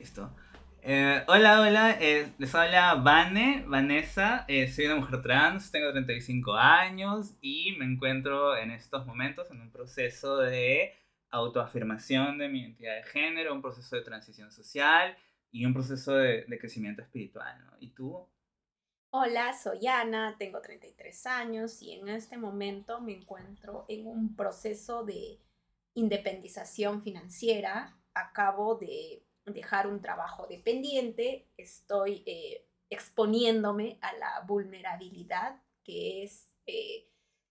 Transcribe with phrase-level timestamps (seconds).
[0.00, 0.34] Listo.
[0.80, 6.54] Eh, hola, hola, eh, les habla Vane, Vanessa, eh, soy una mujer trans, tengo 35
[6.54, 10.94] años y me encuentro en estos momentos en un proceso de
[11.28, 15.14] autoafirmación de mi identidad de género, un proceso de transición social
[15.52, 17.62] y un proceso de, crecimiento espiritual.
[17.78, 18.26] ¿Y tú?
[19.10, 25.04] Hola, soy Ana, tengo 33 años y en este momento me encuentro en un proceso
[25.04, 25.38] de
[25.92, 27.98] independización financiera.
[28.14, 37.08] Acabo de dejar un trabajo dependiente, estoy eh, exponiéndome a la vulnerabilidad que es eh,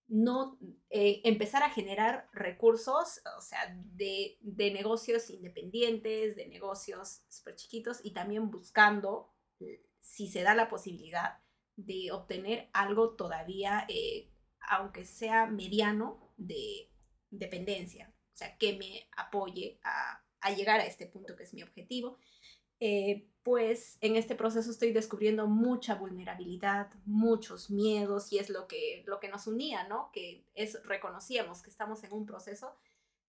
[0.07, 0.57] no
[0.90, 7.99] eh, empezar a generar recursos, o sea, de, de negocios independientes, de negocios súper chiquitos
[8.04, 9.31] y también buscando,
[9.99, 11.40] si se da la posibilidad,
[11.76, 13.88] de obtener algo todavía,
[14.70, 16.90] aunque sea mediano, de
[17.29, 21.63] dependencia, o sea, que me apoye a a llegar a este punto que es mi
[21.63, 22.17] objetivo,
[22.79, 29.04] eh, pues en este proceso estoy descubriendo mucha vulnerabilidad, muchos miedos y es lo que,
[29.05, 30.12] lo que nos unía, ¿no?
[30.13, 32.76] Que es, reconocíamos que estamos en un proceso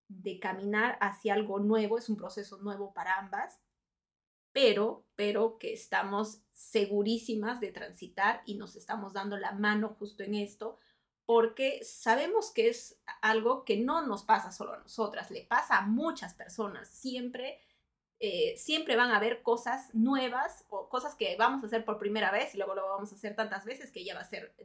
[0.08, 3.60] de caminar hacia algo nuevo, es un proceso nuevo para ambas,
[4.52, 10.34] pero, pero que estamos segurísimas de transitar y nos estamos dando la mano justo en
[10.34, 10.78] esto,
[11.30, 15.86] porque sabemos que es algo que no nos pasa solo a nosotras, le pasa a
[15.86, 16.88] muchas personas.
[16.88, 17.60] Siempre,
[18.18, 22.32] eh, siempre van a haber cosas nuevas o cosas que vamos a hacer por primera
[22.32, 24.56] vez y luego lo vamos a hacer tantas veces que ya va a, ser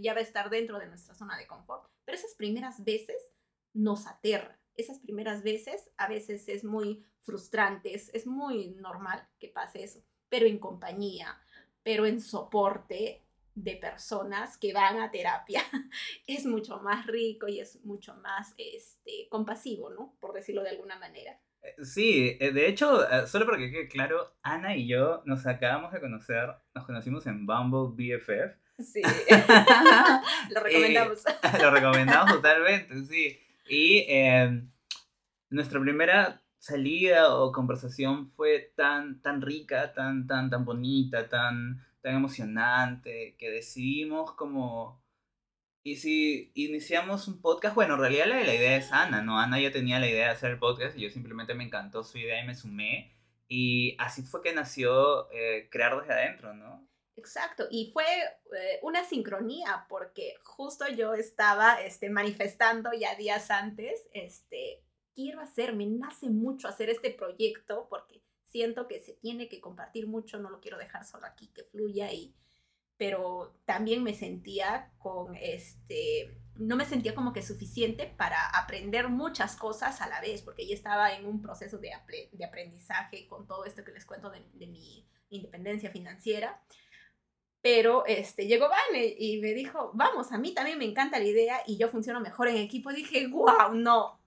[0.00, 1.90] ya va a estar dentro de nuestra zona de confort.
[2.04, 3.32] Pero esas primeras veces
[3.72, 4.60] nos aterra.
[4.76, 10.46] Esas primeras veces a veces es muy frustrante, es muy normal que pase eso, pero
[10.46, 11.36] en compañía,
[11.82, 15.62] pero en soporte, de personas que van a terapia
[16.26, 20.14] es mucho más rico y es mucho más este, compasivo, ¿no?
[20.20, 21.38] Por decirlo de alguna manera.
[21.62, 25.46] Eh, sí, eh, de hecho, eh, solo para que quede claro, Ana y yo nos
[25.46, 28.56] acabamos de conocer, nos conocimos en Bumble BFF.
[28.78, 29.02] Sí,
[30.50, 31.24] lo recomendamos.
[31.60, 33.38] lo recomendamos totalmente, sí.
[33.68, 34.70] Y em,
[35.50, 42.16] nuestra primera salida o conversación fue tan, tan rica, tan, tan, tan bonita, tan tan
[42.16, 45.02] emocionante, que decidimos como...
[45.84, 49.40] Y si iniciamos un podcast, bueno, en realidad la, la idea es Ana, ¿no?
[49.40, 52.18] Ana ya tenía la idea de hacer el podcast y yo simplemente me encantó su
[52.18, 53.12] idea y me sumé.
[53.48, 56.88] Y así fue que nació eh, crear desde adentro, ¿no?
[57.16, 64.08] Exacto, y fue eh, una sincronía porque justo yo estaba este, manifestando ya días antes,
[64.12, 64.82] este,
[65.14, 70.06] quiero hacer, me nace mucho hacer este proyecto porque siento que se tiene que compartir
[70.06, 72.34] mucho, no lo quiero dejar solo aquí, que fluya y
[72.98, 79.56] pero también me sentía con este, no me sentía como que suficiente para aprender muchas
[79.56, 81.90] cosas a la vez, porque ya estaba en un proceso de,
[82.30, 86.62] de aprendizaje con todo esto que les cuento de, de mi independencia financiera.
[87.60, 91.62] Pero este, llegó Vane y me dijo, vamos, a mí también me encanta la idea
[91.66, 92.92] y yo funciono mejor en equipo.
[92.92, 94.21] Y dije, wow, no,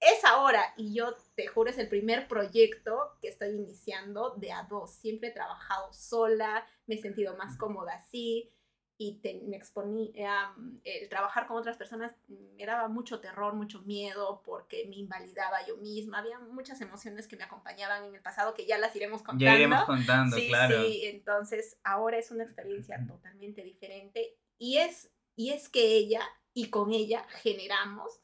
[0.00, 0.74] es ahora.
[0.76, 4.94] Y yo te juro, es el primer proyecto que estoy iniciando de a dos.
[4.94, 8.52] Siempre he trabajado sola, me he sentido más cómoda así
[9.00, 14.86] y me exponía, el trabajar con otras personas me daba mucho terror, mucho miedo porque
[14.88, 16.18] me invalidaba yo misma.
[16.18, 19.44] Había muchas emociones que me acompañaban en el pasado que ya las iremos contando.
[19.44, 20.82] Ya iremos contando, sí, claro.
[20.82, 26.22] Sí, entonces ahora es una experiencia totalmente diferente y es, y es que ella
[26.52, 28.20] y con ella generamos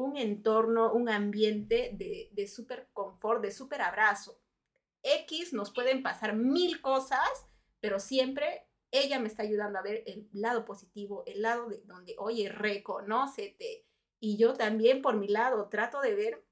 [0.00, 4.40] un entorno, un ambiente de, de súper confort, de súper abrazo.
[5.02, 7.46] X nos pueden pasar mil cosas,
[7.80, 12.16] pero siempre ella me está ayudando a ver el lado positivo, el lado de donde,
[12.18, 13.86] oye, reconócete.
[14.18, 16.44] Y yo también por mi lado trato de ver,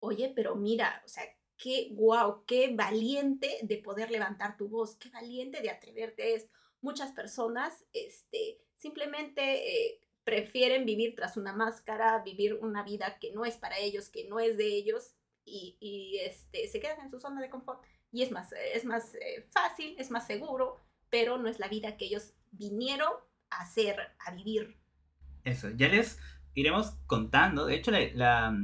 [0.00, 1.24] oye, pero mira, o sea,
[1.56, 6.50] qué guau, qué valiente de poder levantar tu voz, qué valiente de atreverte esto.
[6.80, 13.44] Muchas personas, este, simplemente eh, prefieren vivir tras una máscara, vivir una vida que no
[13.44, 17.40] es para ellos, que no es de ellos y, este, se quedan en su zona
[17.40, 17.82] de confort.
[18.12, 20.76] Y es más, es más eh, fácil, es más seguro,
[21.10, 23.10] pero no es la vida que ellos vinieron
[23.50, 24.76] a hacer, a vivir.
[25.42, 26.20] Eso, ya les
[26.54, 27.66] iremos contando.
[27.66, 28.56] De hecho, la,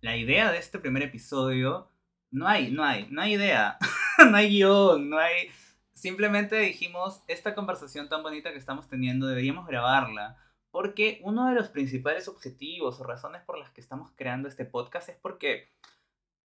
[0.00, 1.90] la, idea de este primer episodio,
[2.30, 3.76] no hay, no hay, no hay idea,
[4.30, 5.50] no hay guion, no hay...
[5.92, 10.38] Simplemente dijimos, esta conversación tan bonita que estamos teniendo, deberíamos grabarla
[10.74, 15.08] porque uno de los principales objetivos o razones por las que estamos creando este podcast
[15.08, 15.68] es porque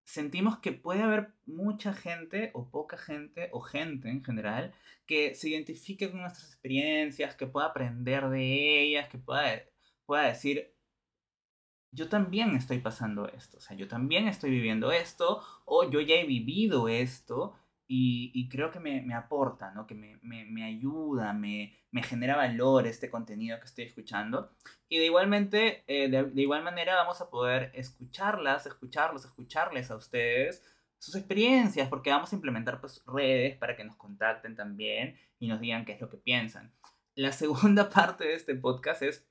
[0.04, 4.72] sentimos que puede haber mucha gente o poca gente o gente en general
[5.08, 9.64] que se identifique con nuestras experiencias, que pueda aprender de ellas, que pueda,
[10.06, 10.75] pueda decir,
[11.92, 16.14] yo también estoy pasando esto, o sea, yo también estoy viviendo esto, o yo ya
[16.14, 17.56] he vivido esto,
[17.91, 19.88] y, creo que me, aporta, ¿no?
[19.88, 24.51] Que me, ayuda, me, genera valor este contenido que estoy escuchando.
[24.88, 30.63] Y de, igualmente, eh, de, igual manera vamos a poder escucharlas, escucharlos, escucharles a ustedes
[31.00, 35.59] sus experiencias, porque vamos a implementar pues, redes para que nos contacten también y nos
[35.59, 36.71] digan qué es lo que piensan.
[37.15, 39.27] La segunda parte de este podcast es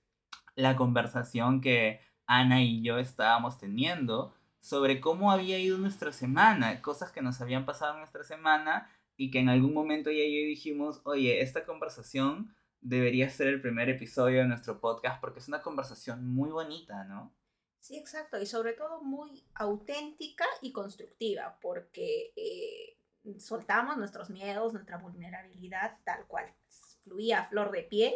[0.57, 7.13] la conversación que Ana y yo estábamos teniendo sobre cómo había ido nuestra semana, cosas
[7.13, 11.01] que nos habían pasado en nuestra semana y que en algún momento ya yo dijimos,
[11.05, 16.27] oye, esta conversación debería ser el primer episodio de nuestro podcast porque es una conversación
[16.27, 17.35] muy bonita, ¿no?
[17.81, 22.99] Sí, exacto, y sobre todo muy auténtica y constructiva, porque eh,
[23.39, 26.53] soltamos nuestros miedos, nuestra vulnerabilidad tal cual,
[27.01, 28.15] fluía a flor de piel,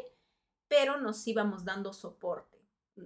[0.69, 2.59] pero nos íbamos dando soporte,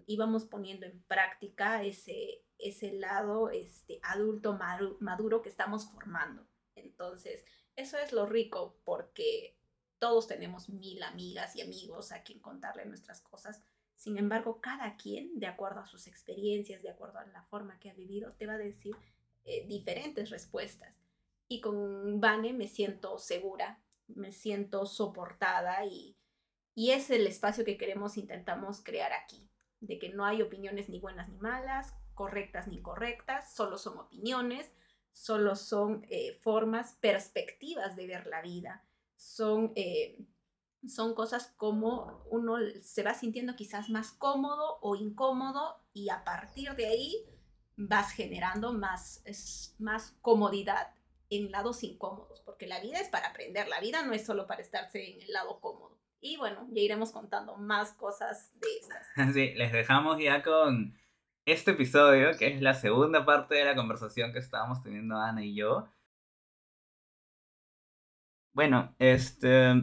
[0.07, 4.59] íbamos poniendo en práctica ese, ese lado este, adulto
[5.01, 6.47] maduro que estamos formando.
[6.75, 7.45] Entonces,
[7.75, 9.57] eso es lo rico porque
[9.99, 13.63] todos tenemos mil amigas y amigos a quien contarle nuestras cosas.
[13.95, 17.91] Sin embargo, cada quien, de acuerdo a sus experiencias, de acuerdo a la forma que
[17.91, 18.95] ha vivido, te va a decir
[19.45, 20.95] eh, diferentes respuestas.
[21.49, 26.17] Y con Vane me siento segura, me siento soportada y,
[26.75, 29.49] y es el espacio que queremos, intentamos crear aquí,
[29.81, 34.73] de que no hay opiniones ni buenas ni malas, correctas ni incorrectas, solo son opiniones,
[35.13, 38.85] solo son eh, formas, perspectivas de ver la vida,
[39.15, 40.19] son, eh,
[40.89, 46.75] son cosas como uno se va sintiendo quizás más cómodo o incómodo y a partir
[46.75, 47.25] de ahí
[47.77, 49.23] vas generando más,
[49.79, 50.89] más comodidad
[51.31, 54.63] en lados incómodos, porque la vida es para aprender, la vida no es solo para
[54.63, 55.99] estarse en el lado cómodo.
[56.21, 59.07] Y bueno, ya iremos contando más cosas de estas.
[59.35, 60.97] Sí, les dejamos ya con
[61.47, 65.55] este episodio, que es la segunda parte de la conversación que estábamos teniendo Ana y
[65.55, 65.89] yo.
[68.53, 69.75] Bueno, este...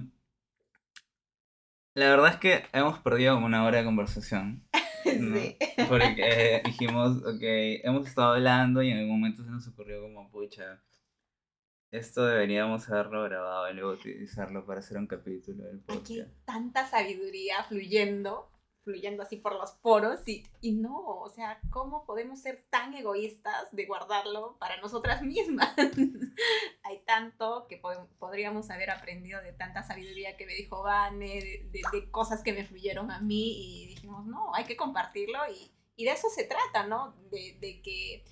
[1.95, 4.67] La verdad es que hemos perdido como una hora de conversación.
[5.03, 5.57] Sí.
[5.89, 7.41] Porque dijimos, ok,
[7.83, 10.81] hemos estado hablando y en algún momento se nos ocurrió como, pucha,
[11.91, 16.09] esto deberíamos haberlo grabado y luego utilizarlo para hacer un capítulo del podcast.
[16.09, 18.52] Aquí tanta sabiduría fluyendo
[18.83, 23.71] fluyendo así por los poros y, y no, o sea, ¿cómo podemos ser tan egoístas
[23.71, 25.73] de guardarlo para nosotras mismas?
[26.83, 27.81] Hay tanto que
[28.19, 32.65] podríamos haber aprendido de tanta sabiduría que me dijo Vane, de, de, cosas que me
[32.65, 36.85] fluyeron a mí y dijimos, no, hay que compartirlo y, y de eso se trata,
[36.87, 37.15] ¿no?
[37.31, 38.23] De, de, que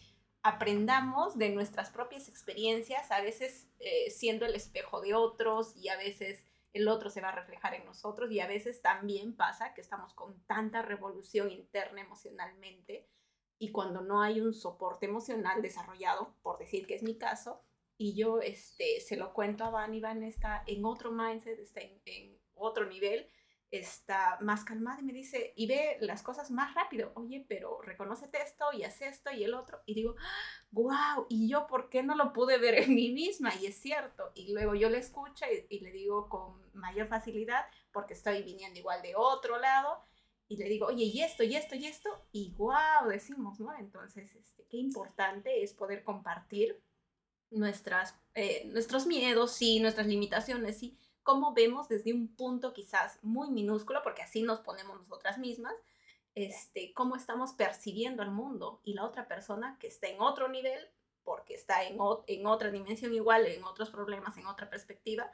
[0.44, 5.97] aprendamos de nuestras propias experiencias, a veces eh, siendo el espejo de otros y a
[5.97, 9.81] veces el otro se va a reflejar en nosotros y a veces también pasa que
[9.81, 13.09] estamos con tanta revolución interna emocionalmente
[13.57, 17.62] y cuando no hay un soporte emocional desarrollado, por decir que es mi caso,
[17.97, 21.81] y yo este, se lo cuento a Van y Van está en otro mindset, está
[21.81, 23.27] en otro nivel,
[23.71, 28.41] está más calmada y me dice, y ve las cosas más rápido, oye, pero reconocete
[28.41, 30.15] esto y haz esto y el otro, y digo,
[30.71, 33.53] wow, y yo, ¿por qué no lo pude ver en mí misma?
[33.56, 38.13] Y es cierto, y luego yo le escucho y, le digo con mayor facilidad, porque
[38.13, 40.03] estoy viniendo igual de otro lado,
[40.50, 43.73] y le digo, oye, y esto, y esto, y esto, y wow, decimos, ¿no?
[43.79, 46.83] Entonces, este, qué importante es poder compartir
[47.51, 53.49] nuestras, eh, nuestros miedos, sí, nuestras limitaciones, sí, cómo vemos desde un punto quizás muy
[53.49, 55.73] minúsculo, porque así nos ponemos nosotras mismas,
[56.35, 60.90] este, cómo estamos percibiendo el mundo y la otra persona que está en otro nivel,
[61.23, 61.97] porque está en,
[62.28, 65.31] en otra dimensión igual, en otros problemas, en otra perspectiva,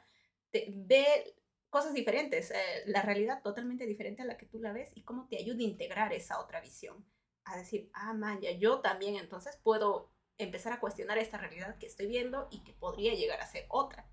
[0.52, 1.34] ve
[1.70, 5.28] cosas diferentes, eh, la realidad totalmente diferente a la que tú la ves y cómo
[5.28, 7.04] te ayuda a integrar esa otra visión.
[7.44, 11.86] A decir, ah, man, ya yo también entonces puedo empezar a cuestionar esta realidad que
[11.86, 14.08] estoy viendo y que podría llegar a ser otra.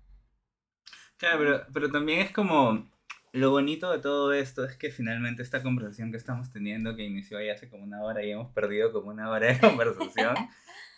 [1.18, 2.86] Claro, pero, pero también es como
[3.36, 7.36] lo bonito de todo esto es que finalmente esta conversación que estamos teniendo, que inició
[7.36, 10.34] ahí hace como una hora y hemos perdido como una hora de conversación,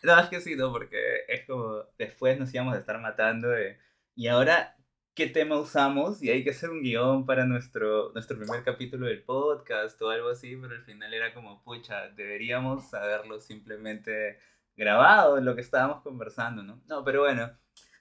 [0.04, 3.78] no, es que sí, no, porque es como después nos íbamos a estar matando de,
[4.14, 4.76] y ahora,
[5.14, 6.22] ¿qué tema usamos?
[6.22, 10.28] Y hay que hacer un guion para nuestro, nuestro primer capítulo del podcast o algo
[10.28, 14.38] así, pero al final era como, pucha, deberíamos haberlo simplemente
[14.76, 16.80] grabado lo que estábamos conversando, ¿no?
[16.86, 17.50] No, pero bueno,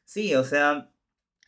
[0.04, 0.92] sí, o sea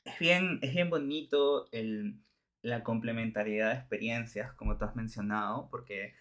[0.04, 2.20] es bien, es bien bonito el,
[2.62, 6.14] la complementariedad de experiencias, como tú has mencionado, porque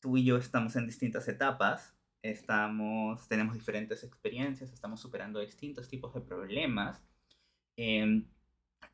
[0.00, 6.14] tú y yo estamos en distintas etapas, estamos, tenemos diferentes experiencias, estamos superando distintos tipos
[6.14, 7.02] de problemas,
[7.76, 8.28] em,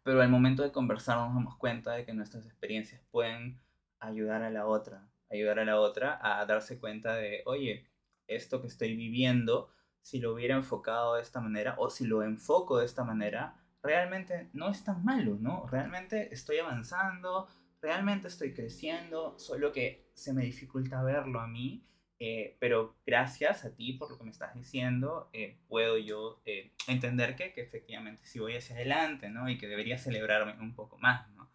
[0.03, 3.61] pero al momento de conversar nos damos cuenta de que nuestras experiencias pueden
[4.01, 7.89] ayudar a la otra, ayudar a la otra a darse cuenta de, oye,
[8.27, 12.79] esto que estoy viviendo, si lo hubiera enfocado de esta manera o si lo enfoco
[12.79, 15.67] de esta manera, realmente no es tan malo, ¿no?
[15.67, 17.49] Realmente estoy avanzando,
[17.81, 21.85] realmente estoy creciendo, solo que se me dificulta verlo a mí,
[22.19, 26.73] eh, pero gracias a ti por lo que me estás diciendo, eh, puedo yo eh,
[26.87, 29.51] entender que, que, efectivamente si voy hacia adelante, ¿no?
[29.51, 31.51] Y que debería celebrarme un poco más, ¿no?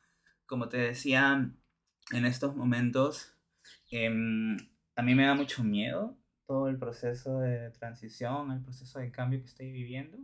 [0.46, 1.50] Como te decía,
[2.12, 3.38] en estos momentos,
[3.92, 4.58] em,
[4.96, 9.40] a mí me da mucho miedo todo el proceso de transición, el proceso de cambio
[9.40, 10.18] que estoy viviendo.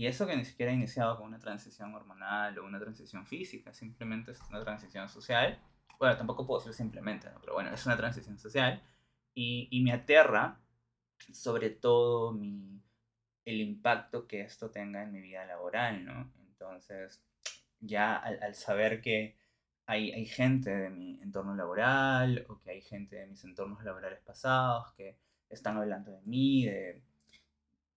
[0.00, 3.74] Y eso que ni siquiera he iniciado con una transición hormonal o una transición física,
[3.74, 5.60] simplemente es una transición social.
[5.98, 8.82] Bueno, tampoco puedo decir simplemente, pero bueno, es una transición social.
[9.34, 10.58] Y, y me aterra
[11.34, 12.82] sobre todo mi,
[13.44, 16.32] el impacto que esto tenga en mi vida laboral, ¿no?
[16.48, 17.22] Entonces,
[17.78, 19.36] ya al, al saber que
[19.84, 24.20] hay, hay, gente de mi entorno laboral o que hay gente de mis entornos laborales
[24.20, 25.18] pasados que
[25.50, 27.02] están hablando de mí, de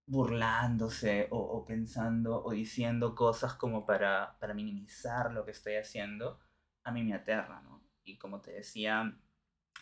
[0.05, 6.39] burlándose o, pensando o diciendo cosas como para, para, minimizar lo que estoy haciendo,
[6.83, 7.81] a mí me aterra, ¿no?
[8.03, 9.17] Y como te decía,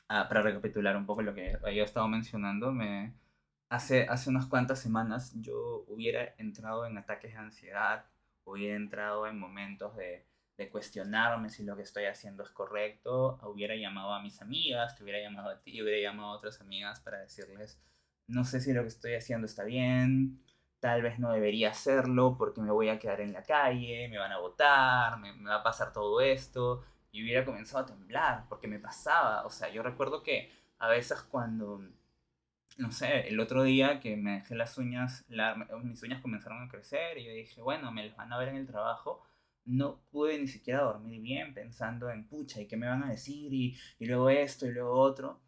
[0.10, 3.16] ah, para recapitular un poco lo que había estado mencionando, me,
[3.70, 8.06] hace, hace unas cuantas semanas yo hubiera entrado en ataques de ansiedad,
[8.44, 13.76] hubiera entrado en momentos de, de cuestionarme si lo que estoy haciendo es correcto, hubiera
[13.76, 17.20] llamado a mis amigas, te hubiera llamado a ti, hubiera llamado a otras amigas para
[17.20, 17.82] decirles,
[18.32, 20.42] no sé si lo que estoy haciendo está bien,
[20.80, 24.32] tal vez no debería hacerlo porque me voy a quedar en la calle, me van
[24.32, 28.80] a votar, me, va a pasar todo esto, y hubiera comenzado a temblar porque me
[28.80, 31.84] pasaba, o sea, yo recuerdo que a veces cuando,
[32.78, 35.26] no sé, el otro día que me dejé las uñas,
[35.84, 38.56] mis uñas comenzaron a crecer y yo dije, bueno, me las van a ver en
[38.58, 39.22] el trabajo,
[39.66, 43.54] no pude ni siquiera dormir bien pensando en, pucha, ¿y qué me van a decir?
[43.54, 45.40] Y, y luego esto y luego otro.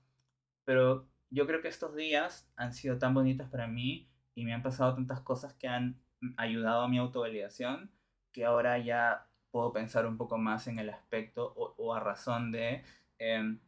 [0.66, 4.62] Pero yo creo que estos días han sido tan bonitos para mí y me han
[4.62, 6.00] pasado tantas cosas que han
[6.38, 7.92] ayudado a mi autovalidación
[8.32, 12.84] que ahora ya puedo pensar un poco más en el aspecto o, a razón de
[13.20, 13.60] em,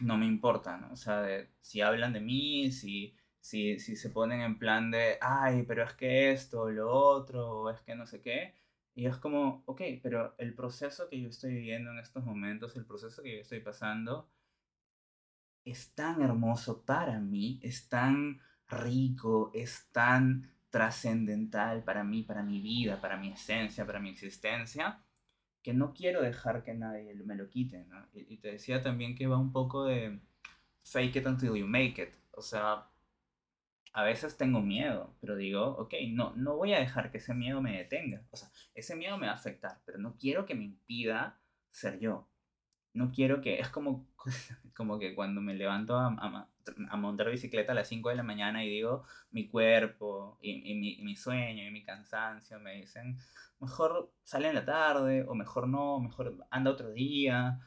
[0.00, 0.92] no me importa, ¿no?
[0.92, 5.18] O sea, de, si hablan de mí, si, si, si se ponen en plan de,
[5.20, 8.54] ay, pero es que esto, lo otro, o es que no sé qué.
[8.94, 12.84] Y es como, ok, pero el proceso que yo estoy viviendo en estos momentos, el
[12.86, 14.28] proceso que yo estoy pasando,
[15.64, 22.60] es tan hermoso para mí, es tan rico, es tan trascendental para mí, para mi
[22.60, 25.02] vida, para mi esencia, para mi existencia,
[25.62, 27.86] que no quiero dejar que nadie me lo quite.
[28.14, 30.18] Y, te decía también que va un poco de
[30.82, 32.14] fake it until you make it.
[32.32, 32.88] O sea,
[33.92, 37.60] a veces tengo miedo, pero digo, ok, no, no voy a dejar que ese miedo
[37.60, 38.22] me detenga.
[38.30, 41.38] O sea, ese miedo me va a afectar, pero no quiero que me impida
[41.70, 42.31] ser yo
[42.94, 44.06] no quiero que, es como,
[44.76, 48.64] como que cuando me levanto a, a, montar bicicleta a las 5 de la mañana
[48.64, 53.18] y digo, mi cuerpo y, mi, mi, sueño y mi cansancio me dicen,
[53.60, 57.60] mejor sale en la tarde o mejor no, mejor anda otro día,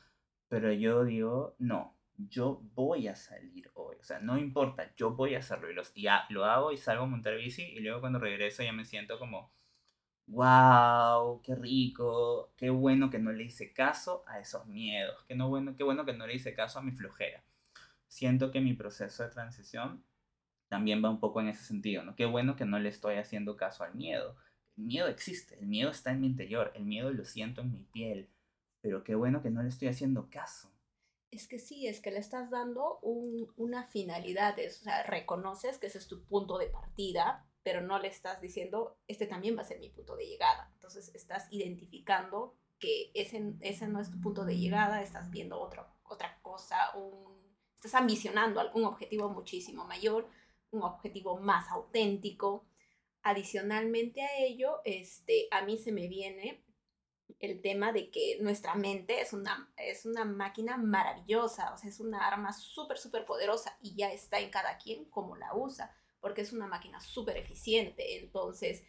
[0.48, 5.36] pero yo digo, no, yo voy a salir hoy, o sea, no importa, yo voy
[5.36, 8.00] a hacerlo y, los, y ya, lo hago y salgo a montar bici y luego
[8.00, 9.51] cuando regreso ya me siento como
[10.27, 15.50] wow, qué rico, qué bueno que no le hice caso a esos miedos, qué, no
[15.50, 17.44] bueno, qué bueno que no le hice caso a mi flojera.
[18.08, 20.03] Siento que mi proceso de transición
[20.67, 22.15] también va un poco en ese sentido, ¿no?
[22.15, 24.36] Qué bueno que no le estoy haciendo caso al miedo.
[24.77, 27.84] El miedo existe, el miedo está en mi interior, el miedo lo siento en mi
[27.84, 28.29] piel,
[28.82, 30.72] pero qué bueno que no le estoy haciendo caso.
[31.32, 35.98] Es que sí, es que le estás dando una finalidad, o sea, reconoces que ese
[35.98, 39.80] es tu punto de partida, pero no le estás diciendo, este también va a ser
[39.80, 40.70] mi punto de llegada.
[40.76, 45.92] Entonces estás identificando que ese, ese no es tu punto de llegada, estás viendo otra,
[46.04, 46.78] otra cosa,
[47.74, 50.30] estás ambicionando algún objetivo muchísimo mayor,
[50.70, 52.68] un objetivo más auténtico.
[53.24, 56.64] Adicionalmente a ello, este, a mí se me viene
[57.40, 62.00] el tema de que nuestra mente es una, es una máquina maravillosa, o sea, es
[62.00, 65.92] una arma súper, súper poderosa y ya está en cada quien como la usa
[66.25, 68.84] porque es una máquina súper eficiente, entonces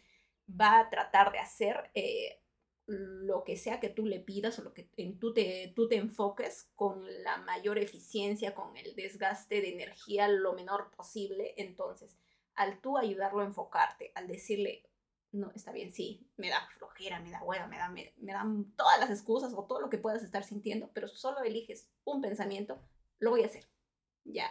[0.49, 2.41] va a tratar de hacer eh,
[2.87, 5.97] lo que sea que tú le pidas o lo que en, tú, te, tú te
[5.97, 11.53] enfoques con la mayor eficiencia, con el desgaste de energía lo menor posible.
[11.57, 12.17] Entonces,
[12.55, 14.89] al tú ayudarlo a enfocarte, al decirle,
[15.31, 18.73] no, está bien, sí, me da flojera, me da hueva, me, da, me, me dan
[18.75, 22.81] todas las excusas o todo lo que puedas estar sintiendo, pero solo eliges un pensamiento,
[23.19, 23.69] lo voy a hacer.
[24.23, 24.49] Ya,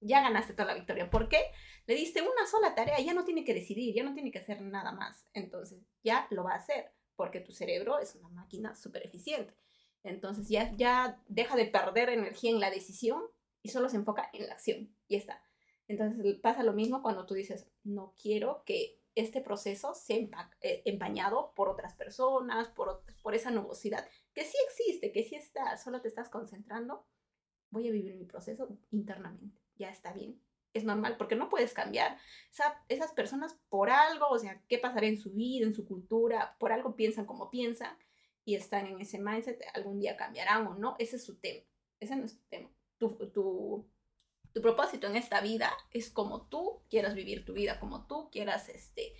[0.00, 1.10] ya ganaste toda la victoria.
[1.10, 1.40] ¿Por qué?
[1.86, 4.60] Le diste una sola tarea, ya no tiene que decidir, ya no tiene que hacer
[4.60, 5.24] nada más.
[5.32, 9.54] Entonces ya lo va a hacer, porque tu cerebro es una máquina súper eficiente.
[10.02, 13.22] Entonces ya, ya deja de perder energía en la decisión
[13.62, 15.42] y solo se enfoca en la acción y está.
[15.88, 20.18] Entonces pasa lo mismo cuando tú dices, no quiero que este proceso sea
[20.60, 25.76] eh, empañado por otras personas, por, por esa nubosidad, que sí existe, que sí está,
[25.78, 27.06] solo te estás concentrando,
[27.70, 30.40] voy a vivir mi proceso internamente, ya está bien,
[30.72, 32.18] es normal, porque no puedes cambiar.
[32.88, 36.72] esas personas por algo, o sea, qué pasará en su vida, en su cultura, por
[36.72, 37.96] algo piensan como piensan
[38.44, 41.64] y están en ese mindset, algún día cambiarán o no, ese es su tema,
[41.98, 42.70] ese no es tu tema.
[42.98, 43.88] Tu, tu,
[44.52, 48.68] tu propósito en esta vida es como tú quieras vivir tu vida, como tú quieras
[48.68, 49.14] este,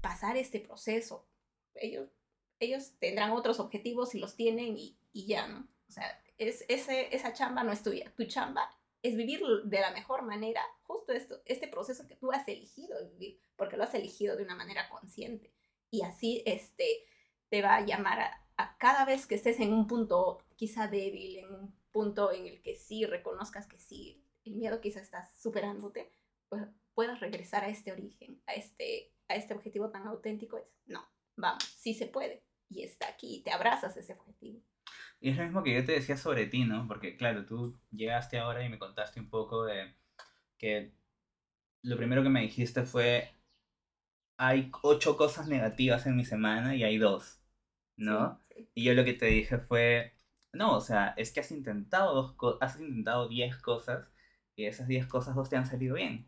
[0.00, 1.28] pasar este proceso.
[1.74, 2.08] Ellos,
[2.58, 5.68] ellos tendrán otros objetivos y los tienen y, y ya, ¿no?
[5.88, 8.12] O sea, es, ese, esa chamba no es tuya.
[8.16, 8.68] Tu chamba
[9.02, 13.40] es vivir de la mejor manera justo esto, este proceso que tú has elegido vivir,
[13.56, 15.52] porque lo has elegido de una manera consciente.
[15.90, 17.04] Y así este,
[17.48, 18.20] te va a llamar
[18.56, 22.62] a, cada vez que estés en un punto quizá débil, en un punto en el
[22.62, 26.10] que sí reconozcas que sí, el miedo quizá estás superándote,
[26.48, 26.62] pues
[26.94, 30.58] puedas regresar a este origen, a este, a este objetivo tan auténtico.
[30.58, 32.44] Es, no, vamos, sí se puede.
[32.68, 34.60] Y está aquí, te abrazas ese objetivo.
[35.20, 36.86] Y es lo mismo que yo te decía sobre ti, ¿no?
[36.88, 39.94] Porque claro, tú llegaste ahora y me contaste un poco de
[40.58, 40.94] que
[41.82, 43.34] lo primero que me dijiste fue,
[44.36, 47.40] hay ocho cosas negativas en mi semana y hay dos,
[47.96, 48.42] ¿no?
[48.74, 50.14] Y yo lo que te dije fue,
[50.52, 54.08] no, o sea, es que has intentado, dos has intentado diez cosas
[54.56, 56.26] y esas diez cosas dos te han salido bien.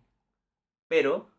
[0.88, 1.30] Pero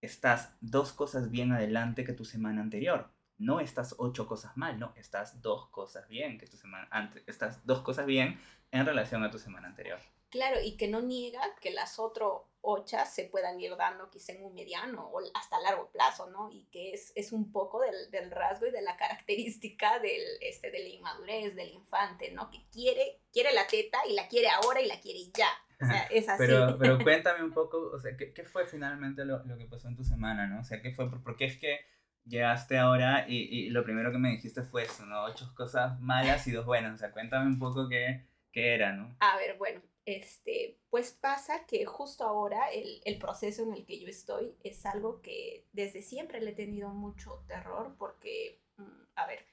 [0.00, 4.92] estás dos cosas bien adelante que tu semana anterior no estás ocho cosas mal, no,
[4.96, 9.30] estás dos cosas bien que tu semana antes, estás dos cosas bien en relación a
[9.30, 10.00] tu semana anterior.
[10.30, 14.42] Claro, y que no niega que las otras ocho se puedan ir dando quizá en
[14.42, 16.50] un mediano o hasta largo plazo, ¿no?
[16.50, 20.70] Y que es, es un poco del, del, rasgo y de la característica del, este,
[20.70, 22.50] de la inmadurez, del infante, ¿no?
[22.50, 25.50] Que quiere, quiere la teta y la quiere ahora y la quiere ya.
[25.80, 26.38] O sea, es así.
[26.38, 29.88] pero, pero cuéntame un poco, o sea, ¿qué, qué fue finalmente lo, lo, que pasó
[29.88, 30.60] en tu semana, ¿no?
[30.60, 31.08] O sea, ¿qué fue?
[31.22, 31.80] Porque es que
[32.26, 35.24] llegaste ahora y, y, lo primero que me dijiste fue eso, ¿no?
[35.24, 36.94] Ocho cosas malas y dos buenas.
[36.94, 39.16] O sea, cuéntame un poco qué, qué era, ¿no?
[39.20, 43.98] A ver, bueno, este, pues pasa que justo ahora el, el, proceso en el que
[44.00, 49.26] yo estoy es algo que desde siempre le he tenido mucho terror porque, mm, a
[49.26, 49.46] ver,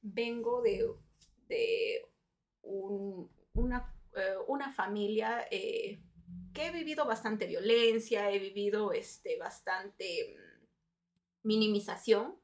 [0.00, 0.86] vengo de,
[1.48, 2.08] de
[2.62, 6.00] un, una, eh, una, familia eh,
[6.54, 10.36] que he vivido bastante violencia, he vivido este, bastante
[11.46, 12.36] minimización,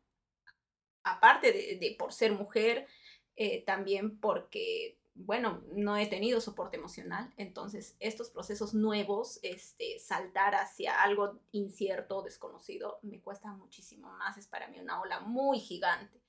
[1.02, 2.86] aparte de, por ser mujer,
[3.34, 10.54] eh, también porque, bueno, no he tenido soporte emocional, entonces estos procesos nuevos, este, saltar
[10.54, 16.22] hacia algo incierto, desconocido, me cuesta muchísimo más, es para mí una ola muy gigante.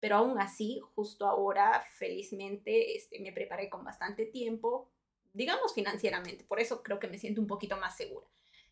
[0.00, 4.88] Pero aún así, justo ahora, felizmente, este, me preparé con bastante tiempo,
[5.32, 8.26] digamos financieramente, por eso creo que me siento un poquito más segura.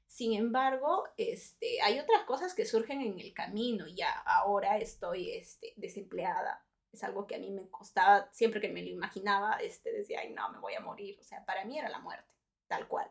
[0.07, 3.87] Sin embargo, este, hay otras cosas que surgen en el camino.
[3.88, 6.64] Ya ahora estoy este, desempleada.
[6.92, 10.33] Es algo que a mí me costaba, siempre que me lo imaginaba, este, decía, ay,
[10.33, 11.19] no, me voy a morir.
[11.21, 12.33] O sea, para mí era la muerte,
[12.69, 13.11] tal cual.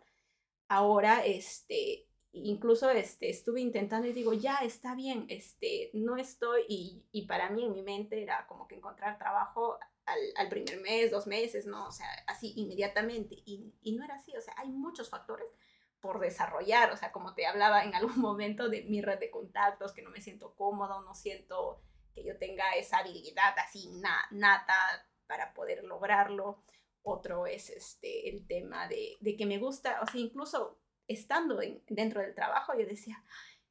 [0.67, 7.05] Ahora, este, incluso este, estuve intentando y digo, ya, está bien, este, no estoy, y,
[7.11, 11.11] y para mí en mi mente era como que encontrar trabajo al, al, primer mes,
[11.11, 11.87] dos meses, ¿no?
[11.87, 13.35] O sea, así inmediatamente.
[13.45, 15.51] Y, y no era así, o sea, hay muchos factores
[16.05, 19.91] por desarrollar, o sea, como te hablaba en algún momento de mi red de contactos,
[19.91, 21.81] que no me siento cómodo, no siento
[22.13, 23.89] que yo tenga esa habilidad así
[24.31, 26.63] nata para poder lograrlo.
[27.01, 31.81] Otro es este, el tema de, de que me gusta, o sea, incluso estando en,
[31.87, 33.23] dentro del trabajo, yo decía,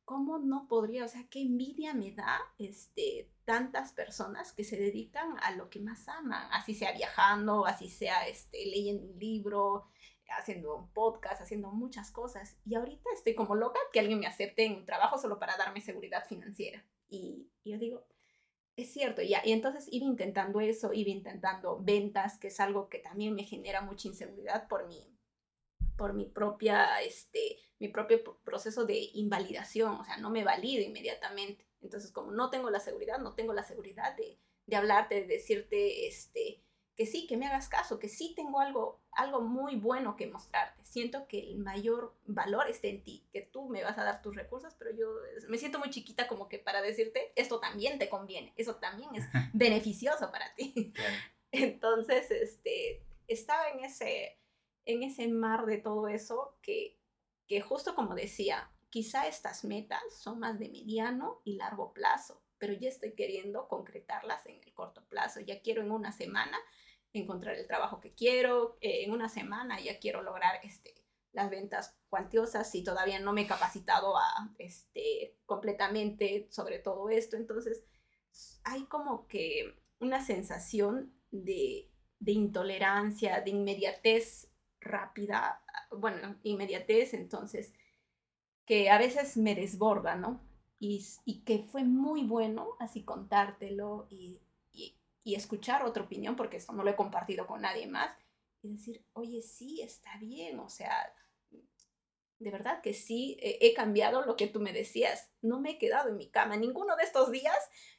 [0.04, 1.04] ¿cómo no podría?
[1.04, 5.80] O sea, qué envidia me da este, tantas personas que se dedican a lo que
[5.80, 9.86] más aman, así sea viajando, así sea este, leyendo un libro,
[10.28, 12.58] haciendo un podcast, haciendo muchas cosas.
[12.64, 15.80] Y ahorita estoy como loca que alguien me acepte en un trabajo solo para darme
[15.80, 16.84] seguridad financiera.
[17.08, 18.06] Y, yo digo,
[18.76, 19.22] es cierto.
[19.22, 23.80] Y entonces iba intentando eso, iba intentando ventas, que es algo que también me genera
[23.80, 25.16] mucha inseguridad por mi,
[25.96, 29.96] por mi propia, este, mi propio proceso de invalidación.
[29.96, 31.66] O sea, no me valido inmediatamente.
[31.80, 36.08] Entonces, como no tengo la seguridad, no tengo la seguridad de, de hablarte, de decirte,
[36.08, 36.63] este,
[36.96, 40.84] que sí, que me hagas caso, que sí tengo algo, algo muy bueno que mostrarte.
[40.84, 44.36] Siento que el mayor valor está en ti, que tú me vas a dar tus
[44.36, 45.08] recursos, pero yo
[45.48, 49.24] me siento muy chiquita como que para decirte, esto también te conviene, eso también es
[49.52, 50.92] beneficioso para ti.
[51.50, 54.38] Entonces, este, estaba en ese,
[54.84, 57.00] en ese mar de todo eso que,
[57.48, 62.72] que justo como decía, quizá estas metas son más de mediano y largo plazo, pero
[62.72, 65.40] ya estoy queriendo concretarlas en el corto plazo.
[65.40, 66.56] Ya quiero en una semana
[67.14, 70.94] encontrar el trabajo que quiero, eh, en una semana ya quiero lograr este,
[71.32, 77.36] las ventas cuantiosas y todavía no me he capacitado a, este, completamente sobre todo esto.
[77.36, 77.84] Entonces,
[78.64, 84.50] hay como que una sensación de, de intolerancia, de inmediatez
[84.80, 87.72] rápida, bueno, inmediatez, entonces,
[88.66, 90.40] que a veces me desborda, ¿no?
[90.78, 94.43] Y, y que fue muy bueno así contártelo y,
[95.24, 98.16] y, escuchar otra opinión, porque esto no lo he compartido con nadie más,
[98.62, 101.12] y decir, oye, sí, está bien, o sea,
[102.38, 106.08] de verdad que sí, he, cambiado lo que tú me decías, no me he quedado
[106.08, 107.56] en mi cama, ninguno de estos días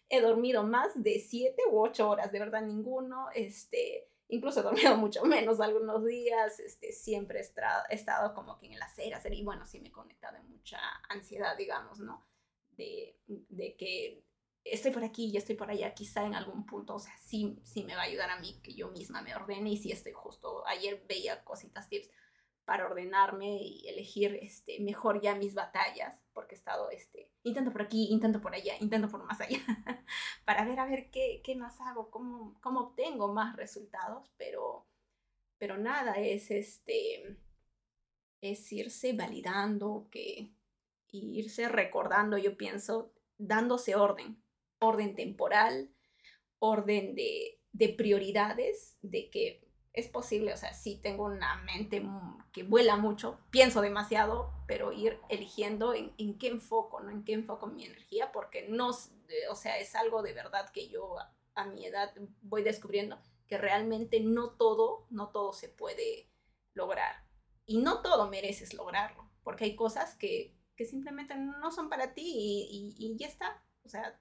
[0.10, 4.98] he dormido más de siete u ocho horas, de verdad ninguno, este, incluso he dormido
[4.98, 9.66] mucho menos algunos días, este, siempre he estado como que en la acera, y bueno,
[9.66, 12.28] sí me he conectado en mucha ansiedad, digamos, ¿no?
[12.78, 14.25] De, de que
[14.65, 17.84] estoy por aquí y estoy por allá, quizá en algún punto, o sea, sí, sí
[17.84, 20.65] me va a ayudar a mí que yo misma me ordene y si estoy justo,
[20.67, 22.10] ayer veía cositas, tips
[22.65, 27.84] para ordenarme y elegir este, mejor ya mis batallas, porque he estado, este, intento por
[27.84, 29.60] aquí, intento por allá, intento por más allá,
[30.45, 34.88] para ver a ver qué, qué más hago, cómo, cómo obtengo más resultados, pero,
[35.60, 37.38] pero nada, es, este,
[38.41, 40.51] es irse validando, que,
[41.12, 44.43] irse recordando, yo pienso, dándose orden,
[44.80, 45.90] orden temporal,
[46.60, 52.06] orden de, de prioridades, de que es posible, o sea, sí tengo una mente
[52.52, 57.12] que vuela mucho, pienso demasiado, pero ir eligiendo en, en, qué enfoco, ¿no?
[57.12, 61.18] En qué enfoco mi energía, porque no, o sea, es algo de verdad que yo
[61.18, 66.30] a, a mi edad voy descubriendo que realmente no todo, no todo se puede
[66.74, 67.24] lograr.
[67.66, 72.24] Y no todo mereces lograrlo, porque hay cosas que, que simplemente no son para ti
[72.26, 73.64] y, y, y ya está.
[73.84, 74.20] O sea,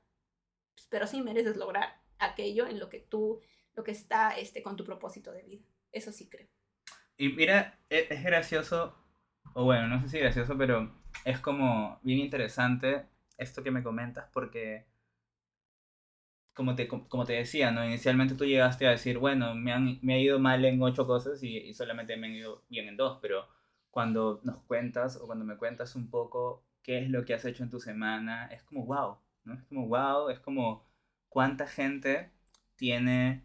[0.91, 3.41] pero sí mereces lograr aquello en lo que tú
[3.75, 5.65] lo que está este, con tu propósito de vida.
[5.93, 6.49] Eso sí creo.
[7.17, 8.97] Y mira, es, es gracioso,
[9.55, 10.93] o bueno, no sé si gracioso, pero
[11.25, 13.07] es como bien interesante
[13.39, 14.87] esto que me comentas porque
[16.55, 17.85] como te, como te decía, ¿no?
[17.85, 21.43] Inicialmente tú llegaste a decir, bueno, me, han, me ha ido mal en ocho cosas
[21.43, 23.49] y, y, solamente me han ido bien en dos, pero
[23.91, 27.65] cuando nos cuentas o cuando me cuentas un poco qué es lo que has hecho
[27.65, 29.55] en tu semana, es como wow, ¿no?
[29.55, 30.87] Es como wow, es como
[31.29, 32.31] cuánta gente
[32.77, 33.45] tiene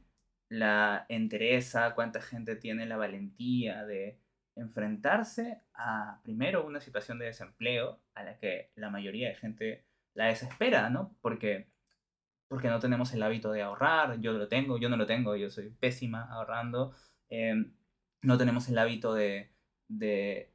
[0.50, 4.20] la entereza, cuánta gente tiene la valentía de
[4.56, 10.26] enfrentarse a, primero, una situación de desempleo a la que la mayoría de gente la
[10.26, 11.16] desespera, ¿no?
[11.22, 11.70] Porque,
[12.48, 15.50] porque no tenemos el hábito de ahorrar, yo lo tengo, yo no lo tengo, yo
[15.50, 16.94] soy pésima ahorrando,
[17.30, 17.54] eh,
[18.22, 19.52] no tenemos el hábito de,
[19.88, 20.52] de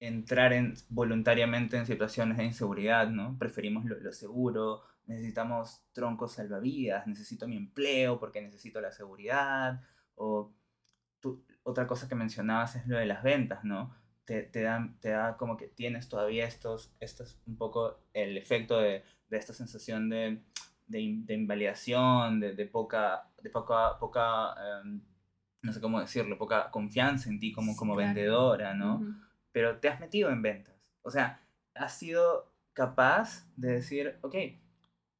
[0.00, 3.36] entrar en, voluntariamente en situaciones de inseguridad, ¿no?
[3.38, 9.82] Preferimos lo, lo seguro, necesitamos troncos salvavidas, necesito mi empleo porque necesito la seguridad,
[10.14, 10.52] o
[11.20, 13.94] tú, otra cosa que mencionabas es lo de las ventas, ¿no?
[14.24, 18.78] Te, te, da, te da como que tienes todavía estos, estos un poco el efecto
[18.78, 20.42] de, de esta sensación de,
[20.88, 25.00] de, de invalidación, de, de, poca, de poca, poca um,
[25.62, 28.08] no sé cómo decirlo, poca confianza en ti como, como claro.
[28.14, 28.96] vendedora, ¿no?
[28.96, 29.25] Uh -huh.
[29.56, 30.74] Pero te has metido en ventas.
[31.00, 31.40] O sea,
[31.74, 34.34] has sido capaz de decir, ok,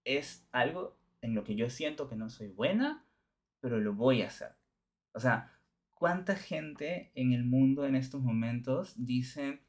[0.04, 3.06] es algo en lo que yo siento que no soy buena,
[3.60, 4.52] pero lo voy a hacer.
[5.12, 5.54] O sea,
[5.94, 9.62] ¿cuánta gente en el mundo en estos momentos dice,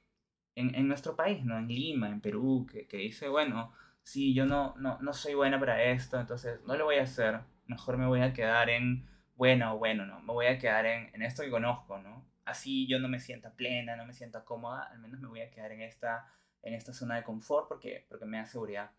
[0.53, 1.57] en, en nuestro país, ¿no?
[1.57, 3.71] En Lima, en Perú, que, que dice, bueno,
[4.03, 7.39] si yo no, no, no soy buena para esto, entonces no lo voy a hacer,
[7.67, 10.19] mejor me voy a quedar en bueno bueno, ¿no?
[10.19, 12.27] Me voy a quedar en, en esto que conozco, ¿no?
[12.47, 15.51] Así yo no me sienta plena, no me sienta cómoda, al menos me voy a
[15.51, 16.31] quedar en esta,
[16.61, 18.91] en esta zona de confort porque, porque me da seguridad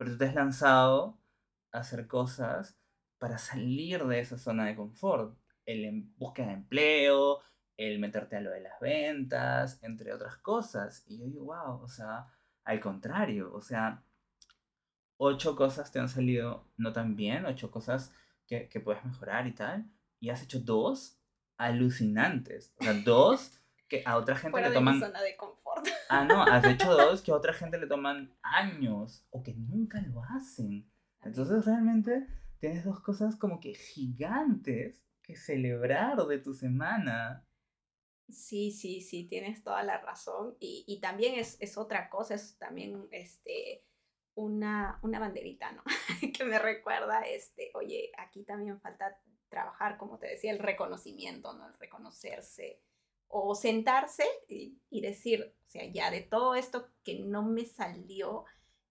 [0.00, 1.20] pero tú te has lanzado
[1.72, 2.80] a hacer cosas
[3.18, 5.38] para salir de esa zona de confort.
[5.66, 7.40] El en búsqueda de empleo,
[7.76, 11.04] el meterte a lo de las ventas, entre otras cosas.
[11.06, 12.28] Y yo digo, wow, o sea,
[12.64, 14.02] al contrario, o sea,
[15.18, 18.10] ocho cosas te han salido no tan bien, ocho cosas
[18.46, 19.84] que, que puedes mejorar y tal,
[20.18, 21.19] y has hecho dos
[21.60, 22.74] alucinantes.
[22.78, 24.94] O sea, dos que a otra gente Fuera le toman...
[24.94, 25.86] Mi zona de confort.
[26.08, 30.00] Ah, no, has hecho dos que a otra gente le toman años o que nunca
[30.00, 30.90] lo hacen.
[31.22, 32.26] Entonces realmente
[32.58, 37.46] tienes dos cosas como que gigantes que celebrar de tu semana.
[38.28, 40.56] Sí, sí, sí, tienes toda la razón.
[40.60, 43.84] Y, y también es, es, otra cosa, es también este,
[44.34, 45.82] una, una banderita, ¿no?
[46.38, 49.18] que me recuerda, este, oye, aquí también falta
[49.50, 51.66] trabajar, como te decía, el reconocimiento, ¿no?
[51.66, 52.80] El reconocerse
[53.28, 58.44] o sentarse y, y, decir, o sea, ya de todo esto que no me salió,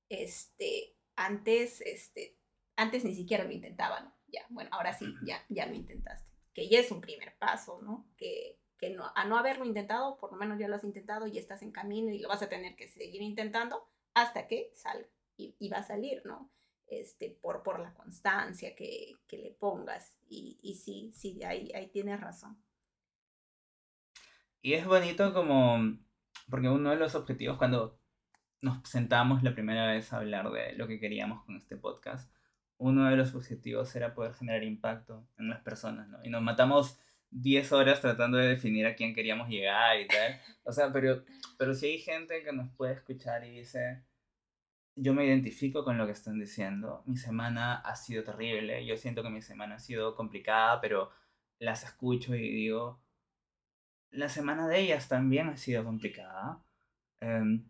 [0.07, 2.37] este, antes, este,
[2.75, 4.13] antes ni siquiera lo intentaba, ¿no?
[4.27, 8.07] Ya, bueno, ahora sí, ya, ya lo intentaste, que ya es un primer paso, ¿no?
[8.15, 11.37] Que, que no, a no haberlo intentado, por lo menos ya lo has intentado y
[11.37, 15.69] estás en camino y lo vas a tener que seguir intentando hasta que salga y,
[15.69, 16.49] va a salir, ¿no?
[16.89, 20.17] Este, por, por la constancia que, que le pongas.
[20.27, 22.57] Y, y sí, sí, ahí, ahí tienes razón.
[24.61, 25.97] Y es bonito como,
[26.49, 27.99] porque uno de los objetivos cuando
[28.61, 32.31] nos sentamos la primera vez a hablar de lo que queríamos con este podcast,
[32.77, 36.23] uno de los objetivos era poder generar impacto en las personas, ¿no?
[36.23, 36.99] Y nos matamos
[37.31, 40.39] 10 horas tratando de definir a quién queríamos llegar y tal.
[40.63, 41.23] O sea, pero,
[41.57, 44.03] pero si hay gente que nos puede escuchar y dice,
[45.01, 49.23] yo me identifico con lo que están diciendo, mi semana ha sido terrible, yo siento
[49.23, 51.11] que mi semana ha sido complicada, pero
[51.59, 53.01] las escucho y digo,
[54.11, 56.63] la semana de ellas también ha sido complicada.
[57.21, 57.69] Em,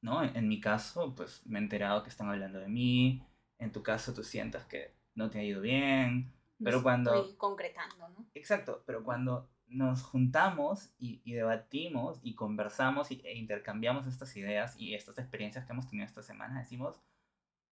[0.00, 0.22] ¿no?
[0.22, 3.22] En, mi caso, pues me he enterado que están hablando de mí.
[3.58, 6.32] En tu caso, tú sientas que no te ha ido bien.
[6.62, 7.14] Pero cuando...
[7.14, 8.26] Estoy concretando, ¿no?
[8.34, 15.18] Exacto, pero cuando nos juntamos y, debatimos y conversamos e intercambiamos estas ideas y estas
[15.18, 17.00] experiencias que hemos tenido esta semana, decimos,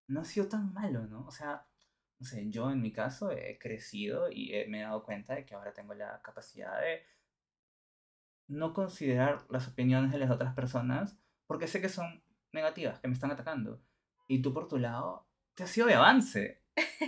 [0.07, 1.25] no ha sido tan malo, ¿no?
[1.25, 1.65] O sea,
[2.19, 5.55] no sé, yo en mi caso he crecido y me he dado cuenta de que
[5.55, 7.03] ahora tengo la capacidad de
[8.47, 13.13] no considerar las opiniones de las otras personas porque sé que son negativas, que me
[13.13, 13.81] están atacando.
[14.27, 16.64] Y tú por tu lado, te has sido de avance.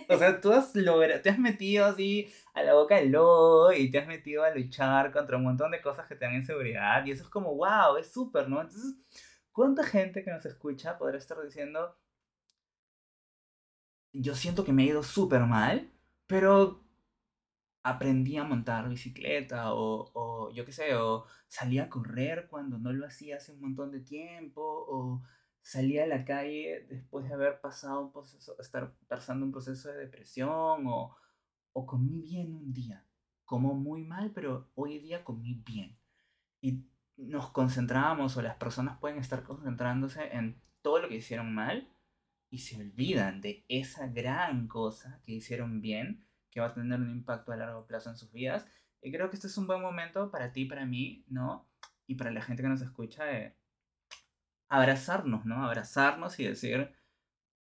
[0.09, 3.91] O sea, tú has logrado, te has metido así a la boca del lobo y
[3.91, 7.05] te has metido a luchar contra un montón de cosas que te dan inseguridad.
[7.05, 8.61] Y eso es como, wow, es súper, ¿no?
[8.61, 8.95] Entonces,
[9.51, 11.97] ¿cuánta gente que nos escucha podrá estar diciendo,
[14.13, 15.91] yo siento que me ha ido súper mal,
[16.27, 16.83] pero
[17.83, 22.91] aprendí a montar bicicleta o, o yo qué sé, o salí a correr cuando no
[22.91, 25.23] lo hacía hace un montón de tiempo, o
[25.67, 29.97] salí a la calle después de haber pasado un proceso, estar pasando un proceso de
[29.97, 31.13] depresión, o,
[31.73, 33.05] o comí bien un día.
[33.43, 35.99] Como muy mal, pero hoy día comí bien.
[36.61, 36.85] Y
[37.17, 41.93] nos concentramos, o las personas pueden estar concentrándose en todo lo que hicieron mal
[42.49, 47.11] y se olvidan de esa gran cosa que hicieron bien que va a tener un
[47.11, 48.65] impacto a largo plazo en sus vidas.
[49.01, 51.67] Y creo que este es un buen momento para ti, para mí, ¿no?
[52.05, 53.53] Y para la gente que nos escucha de
[54.69, 55.63] abrazarnos, ¿no?
[55.63, 56.91] Abrazarnos y decir,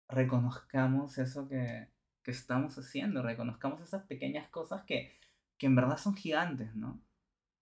[0.08, 1.88] reconozcamos eso que,
[2.23, 5.17] que estamos haciendo, reconozcamos esas pequeñas cosas que,
[5.58, 7.01] que en verdad son gigantes, ¿no?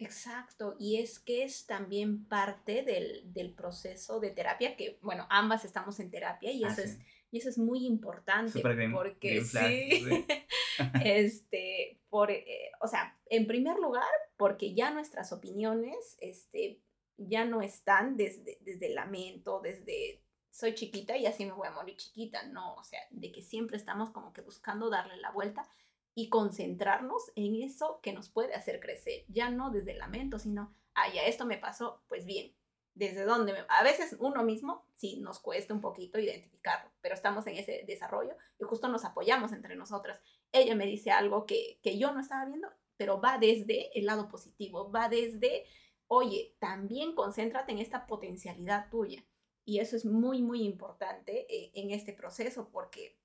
[0.01, 5.65] Exacto, y es que es también parte del, del, proceso de terapia, que bueno, ambas
[5.65, 6.97] estamos en terapia y eso, es,
[7.31, 8.61] y eso es muy importante
[8.93, 10.05] porque sí,
[11.03, 16.81] este, por, eh, o sea, en primer lugar, porque ya nuestras opiniones este,
[17.27, 21.97] ya no están desde, desde lamento, desde soy chiquita y así me voy a morir
[21.97, 25.69] chiquita, no, o sea, de que siempre estamos como que buscando darle la vuelta
[26.15, 31.11] y concentrarnos en eso que nos puede hacer crecer, ya no desde lamento, sino, ah,
[31.13, 32.53] ya esto me pasó, pues bien,
[32.95, 37.55] desde dónde, a veces uno mismo sí nos cuesta un poquito identificarlo, pero estamos en
[37.55, 40.19] ese desarrollo y justo nos apoyamos entre nosotras.
[40.51, 44.27] Ella me dice algo que, que yo no estaba viendo, pero va desde el lado
[44.27, 45.65] positivo, va desde,
[46.09, 49.23] oye, también concéntrate en esta potencialidad tuya.
[49.63, 53.19] Y eso es muy, muy importante eh, en este proceso porque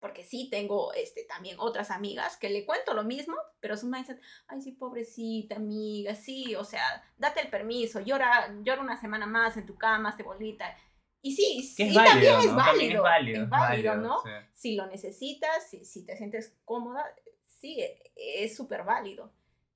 [0.00, 4.18] porque sí tengo este, también otras amigas que le cuento lo mismo, pero su dicen,
[4.46, 9.58] ay, sí, pobrecita amiga, sí, o sea, date el permiso, llora, llora una semana más
[9.58, 10.74] en tu cama, te bolita.
[11.22, 14.22] Y sí, sí también, es válido, es válido, es válido, ¿no?
[14.54, 17.04] Si lo necesitas, si, si te sientes cómoda,
[17.44, 17.84] sí,
[18.16, 19.30] es súper válido.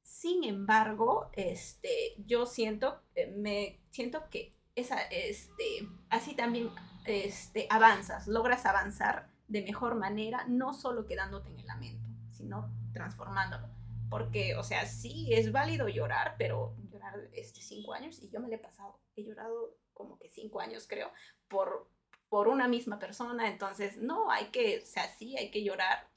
[0.04, 6.70] Sin embargo, este, yo siento, eh, me siento que esa, este, así también
[7.06, 13.66] este, avanzas, logras avanzar de mejor manera, no solo quedándote en el lamento, sino transformándolo.
[14.10, 18.48] Porque, o sea, sí es válido llorar, pero llorar este, cinco años, y yo me
[18.48, 21.10] lo he pasado, he llorado como que cinco años, creo,
[21.48, 21.88] por,
[22.28, 23.48] por una misma persona.
[23.48, 26.10] Entonces, no, hay que, o sea, sí hay que llorar,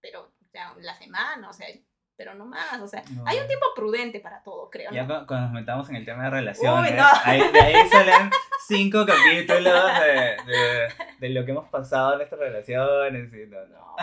[0.00, 1.68] pero, o sea, la semana, o sea,
[2.16, 4.90] pero no más, o sea, hay un tiempo prudente para todo, creo.
[4.92, 8.30] Ya cuando nos metamos en el tema de relaciones, ahí, de ahí salen
[8.66, 13.32] cinco capítulos de, de, de, lo que hemos pasado en estas relaciones.
[13.32, 13.96] Y no, no.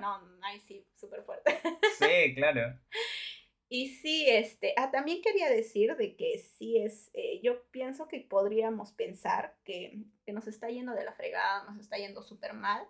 [0.00, 1.58] No, no, ahí sí, súper fuerte.
[1.98, 2.78] Sí, claro.
[3.70, 8.20] Y sí, este, ah, también quería decir de que sí es, eh, yo pienso que
[8.20, 12.86] podríamos pensar que, que nos está yendo de la fregada, nos está yendo súper mal,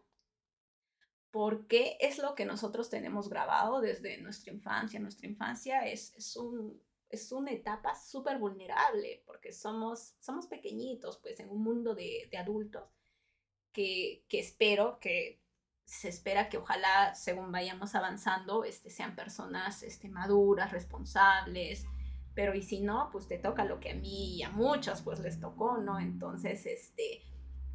[1.30, 5.00] porque es lo que nosotros tenemos grabado desde nuestra infancia.
[5.00, 11.38] Nuestra infancia es, es, un, es una etapa súper vulnerable, porque somos, somos pequeñitos, pues
[11.40, 12.84] en un mundo de, de adultos,
[13.72, 15.42] que, que espero que
[15.84, 21.86] se espera que ojalá, según vayamos avanzando, este, sean personas este, maduras, responsables,
[22.34, 25.18] pero y si no, pues te toca lo que a mí y a muchos pues
[25.20, 25.98] les tocó, ¿no?
[25.98, 27.22] Entonces, este,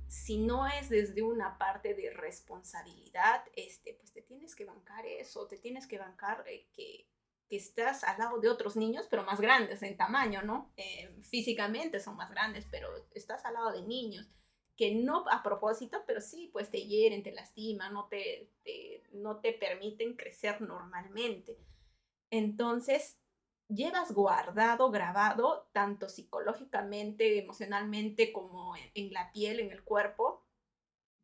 [0.08, 5.48] si no es desde una parte de responsabilidad, este, pues te tienes que bancar eso,
[5.48, 7.08] te tienes que bancar eh, que,
[7.50, 10.72] que, estás al lado de otros niños, pero más grandes en tamaño, ¿no?
[10.78, 14.28] Eh, físicamente son más grandes, pero estás al lado de niños
[14.76, 18.50] que no a propósito, pero sí, pues te hieren, te lastiman, no te,
[19.12, 21.60] no te permiten crecer normalmente.
[22.32, 23.20] Entonces,
[23.76, 30.44] llevas guardado, grabado, tanto psicológicamente, emocionalmente, como en, la piel, en el cuerpo,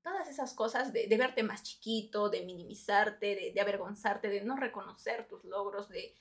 [0.01, 5.43] todas esas cosas de, verte más chiquito, de minimizarte, de, avergonzarte, de no reconocer tus
[5.43, 6.15] logros, de,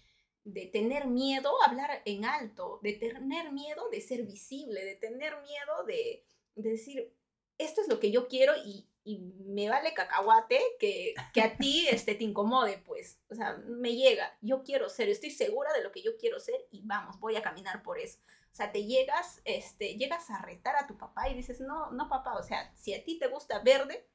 [0.45, 5.35] de tener miedo a hablar en alto, de tener miedo de ser visible, de tener
[5.43, 7.15] miedo de decir,
[7.59, 12.15] esto es lo que yo quiero y, me vale cacahuate que, que a ti este,
[12.15, 13.21] te incomode, pues.
[13.31, 16.67] O sea, me llega, yo quiero ser, estoy segura de lo que yo quiero ser
[16.71, 18.19] y vamos, voy a caminar por eso.
[18.53, 22.09] O sea, te llegas, este, llegas a retar a tu papá y dices, no, no
[22.09, 24.09] papá, o sea, si a ti te gusta verde,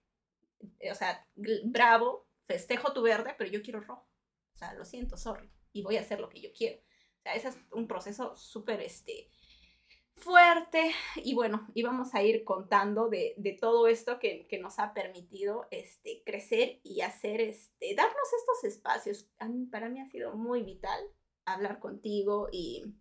[0.80, 1.26] eh, o sea,
[1.64, 4.08] bravo, festejo tu verde, pero yo quiero rojo.
[4.54, 6.80] O sea, lo siento, sorry, y voy a hacer lo que yo quiero.
[6.80, 9.30] O sea, ese es un proceso súper, este,
[10.24, 14.94] fuerte y bueno, íbamos a ir contando de, de todo esto que, que, nos ha
[14.94, 19.30] permitido este, crecer y hacer, este, darnos estos espacios.
[19.70, 21.00] para mí ha sido muy vital
[21.46, 22.96] hablar contigo y,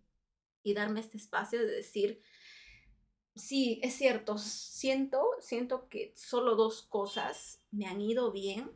[0.63, 2.21] y darme este espacio de decir,
[3.35, 8.71] sí, es cierto, siento, siento que solo dos cosas me han ido bien,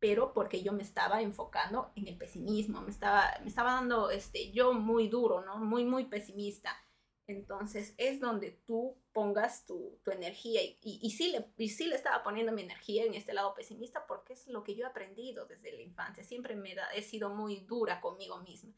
[0.00, 4.52] pero porque yo me estaba enfocando en el pesimismo, me estaba, me estaba dando este,
[4.52, 5.58] yo muy duro, ¿no?
[5.58, 6.83] Muy, muy pesimista
[7.26, 12.22] entonces es donde tú pongas tu, energía y, y, sí le, y sí le estaba
[12.22, 15.72] poniendo mi energía en este lado pesimista porque es lo que yo he aprendido desde
[15.72, 16.22] la infancia.
[16.22, 18.74] Siempre me he sido muy dura conmigo misma.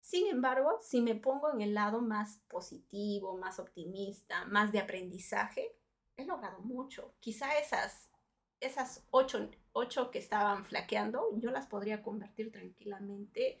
[0.00, 5.76] Sin embargo, si me pongo en el lado más positivo, más optimista, más de aprendizaje,
[6.16, 7.14] he logrado mucho.
[7.20, 8.10] Quizá esas,
[8.58, 13.60] esas ocho, ocho que estaban flaqueando, yo las podría convertir tranquilamente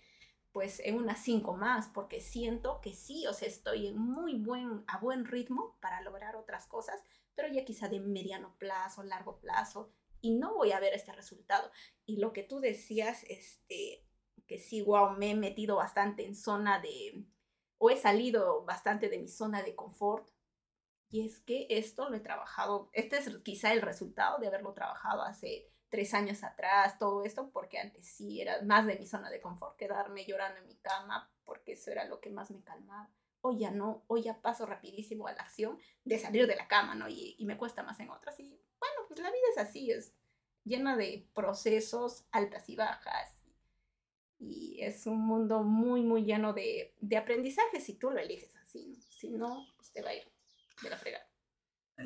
[0.52, 4.84] pues en unas cinco más, porque siento que sí, o sea, estoy en muy buen,
[4.86, 7.02] a buen ritmo para lograr otras cosas,
[7.34, 11.70] pero ya quizá de mediano plazo, largo plazo, y no voy a ver este resultado.
[12.04, 14.04] Y lo que tú decías, este,
[14.46, 17.24] que sí, wow, me he metido bastante en zona de,
[17.78, 20.28] o he salido bastante de mi zona de confort,
[21.10, 25.22] y es que esto lo he trabajado, este es quizá el resultado de haberlo trabajado
[25.22, 29.40] hace tres años atrás, todo esto, porque antes sí era más de mi zona de
[29.40, 33.10] confort, quedarme llorando en mi cama, porque eso era lo que más me calmaba.
[33.40, 36.94] Hoy ya no, hoy ya paso rapidísimo a la acción de salir de la cama,
[36.94, 37.08] ¿no?
[37.08, 38.38] Y, y me cuesta más en otras.
[38.40, 40.14] Y bueno, pues la vida es así, es
[40.64, 43.40] llena de procesos altas y bajas.
[44.40, 48.86] Y es un mundo muy, muy lleno de, de aprendizaje si tú lo eliges así,
[48.86, 49.00] ¿no?
[49.00, 50.24] Si no, pues te va a ir
[50.82, 51.27] de la fregada.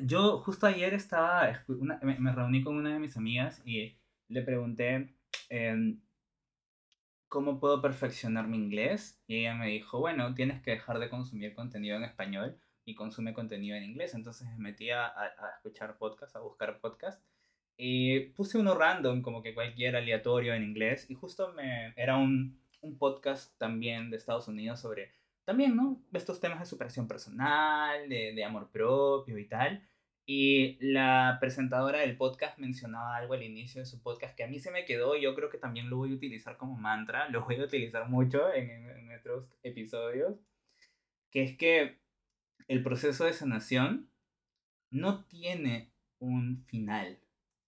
[0.01, 1.63] Yo justo ayer estaba,
[2.01, 3.95] me, reuní con una de mis amigas y
[4.27, 5.13] le pregunté
[5.49, 6.01] em,
[7.27, 11.53] cómo puedo perfeccionar mi inglés y ella me dijo, bueno, tienes que dejar de consumir
[11.53, 14.15] contenido en español y consume contenido en inglés.
[14.15, 15.13] Entonces me metí a,
[15.57, 17.23] escuchar podcasts, a buscar podcasts
[17.77, 22.59] y puse uno random, como que cualquier aleatorio en inglés y justo me, era un,
[22.81, 25.11] un podcast también de Estados Unidos sobre
[25.45, 26.01] también, ¿no?
[26.13, 29.87] Estos temas de superación personal, de, de, amor propio y tal.
[30.25, 34.59] Y la presentadora del podcast mencionaba algo al inicio de su podcast que a mí
[34.59, 37.43] se me quedó y yo creo que también lo voy a utilizar como mantra, lo
[37.43, 40.39] voy a utilizar mucho en, en nuestros episodios,
[41.29, 41.99] que es que
[42.67, 44.09] el proceso de sanación
[44.91, 47.19] no tiene un final.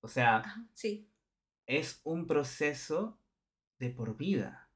[0.01, 1.09] O sea, sí.
[1.65, 3.19] es un proceso
[3.79, 4.69] de por vida.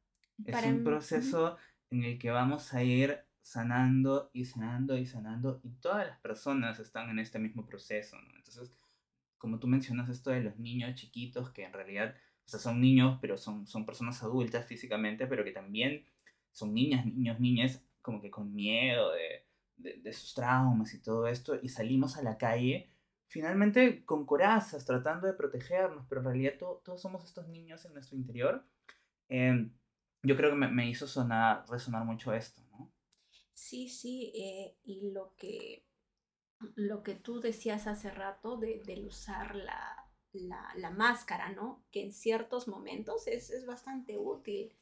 [0.45, 1.57] Es un proceso
[1.91, 6.79] en el que vamos a ir sanando y sanando y sanando y todas las personas
[6.79, 8.35] están en este mismo proceso, ¿no?
[8.35, 8.71] Entonces,
[9.37, 13.17] como tú mencionas esto de los niños chiquitos que en realidad, o sea, son niños,
[13.21, 16.05] pero son, son personas adultas físicamente, pero que también
[16.51, 19.45] son niñas, niños, niñas, como que con miedo de,
[19.77, 22.91] de, sus traumas y todo esto, y salimos a la calle
[23.27, 28.17] finalmente con corazas, tratando de protegernos, pero en realidad todos somos estos niños en nuestro
[28.17, 28.65] interior.
[29.29, 29.69] Eh,
[30.23, 32.91] yo creo que me, hizo sonar, resonar mucho esto, ¿no?
[33.53, 35.85] Sí, sí, eh, y lo que,
[36.75, 41.85] lo que tú decías hace rato de, del usar la, la, máscara, ¿no?
[41.91, 44.75] Que en ciertos momentos es, es bastante útil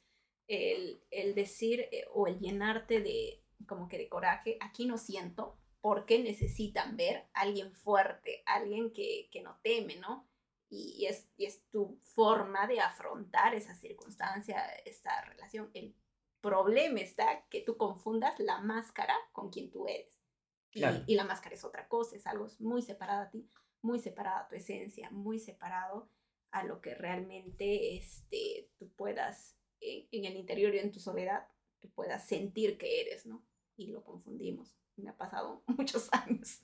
[0.48, 5.58] el, el decir eh, o el llenarte de como que de coraje, aquí no siento,
[5.82, 10.28] porque necesitan ver a alguien fuerte, alguien que, que no teme, ¿no?
[10.70, 15.72] Y es, y es tu forma de afrontar esa circunstancia, esta relación.
[15.74, 15.95] El
[16.41, 20.20] problema está que tú confundas la máscara con quien tú eres.
[20.74, 23.49] Y, y la máscara es otra cosa, es algo muy separado a ti,
[23.82, 26.09] muy separado a tu esencia, muy separado
[26.51, 31.47] a lo que realmente este, tú puedas, en, en el interior y en tu soledad,
[31.80, 33.45] tú puedas sentir que eres, ¿no?
[33.76, 34.78] Y lo confundimos.
[34.97, 36.61] Me ha pasado muchos años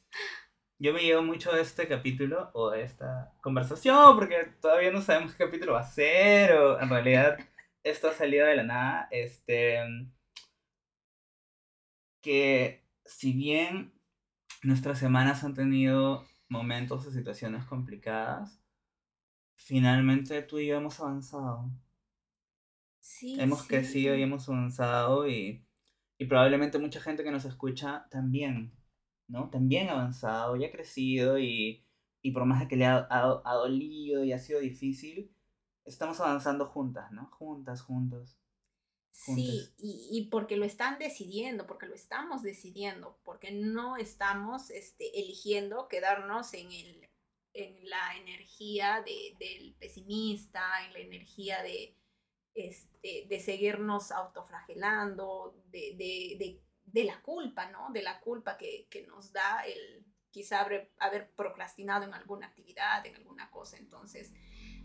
[0.80, 5.34] yo me llevo mucho de este capítulo o de esta conversación porque todavía no sabemos
[5.34, 7.38] qué capítulo va a ser o en realidad
[7.84, 9.08] esto ha salido de la nada.
[9.12, 9.80] Este.
[12.22, 13.94] Que si bien
[14.64, 18.62] nuestras semanas han tenido momentos o situaciones complicadas,
[19.56, 21.70] finalmente tú y yo hemos avanzado.
[23.00, 23.40] Sí.
[23.40, 25.66] Hemos crecido y hemos avanzado y,
[26.18, 28.72] y probablemente mucha gente que nos escucha también
[29.34, 29.50] ¿no?
[29.50, 31.84] También ha avanzado y ha crecido y,
[32.22, 35.36] y por más de que le ha, ha, dolido y ha sido difícil,
[35.86, 37.26] estamos avanzando juntas, ¿no?
[37.32, 38.38] Juntas, juntos.
[39.10, 45.20] Sí, y, y, porque lo están decidiendo, porque lo estamos decidiendo, porque no estamos este,
[45.20, 47.10] eligiendo quedarnos en, el,
[47.54, 51.96] en la energía de, del pesimista, en la energía de,
[52.54, 57.90] este, de seguirnos autoflagelando, de, de de la culpa, ¿no?
[57.92, 63.16] De la culpa que, nos da el quizá haber, haber, procrastinado en alguna actividad, en
[63.16, 63.78] alguna cosa.
[63.78, 64.34] Entonces,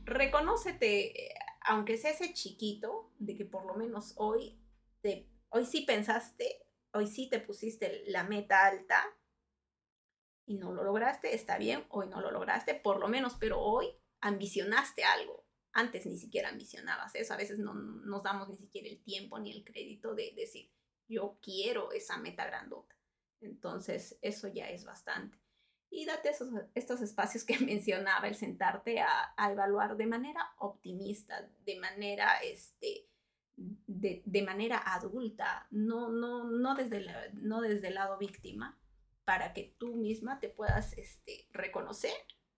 [0.04, 4.60] reconócete, eh, aunque sea ese chiquito, de que por lo menos hoy,
[5.00, 9.02] te, hoy sí pensaste, hoy sí te pusiste la meta alta
[10.46, 13.88] y no lo lograste, está bien, hoy no lo lograste, por lo menos, pero hoy
[14.20, 15.46] ambicionaste algo.
[15.72, 19.52] Antes ni siquiera ambicionabas eso, a veces no nos damos ni siquiera el tiempo ni
[19.52, 20.70] el crédito de decir,
[21.08, 22.94] yo quiero esa meta grandota.
[23.40, 25.38] Entonces, eso ya es bastante.
[25.90, 31.80] Y date esos, estos espacios que mencionaba, el sentarte a, evaluar de manera optimista, de
[31.80, 33.08] manera, este,
[33.56, 38.78] de, manera adulta, no, no, no, desde no desde el lado víctima,
[39.24, 42.14] para que tú misma te puedas este, reconocer.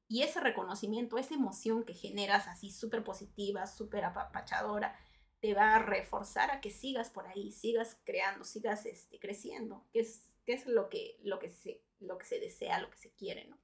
[0.08, 4.96] Y ese reconocimiento, esa emoción que generas así súper positiva, súper apapachadora,
[5.40, 10.00] te va a reforzar a que sigas por ahí, sigas creando, sigas este, creciendo, que
[10.00, 13.12] es, que es lo, que, lo, que se, lo que se desea, lo que se
[13.14, 13.58] quiere, ¿no?